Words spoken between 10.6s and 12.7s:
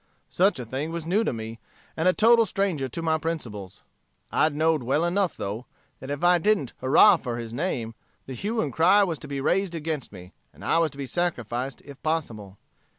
I was to be sacrificed, if possible.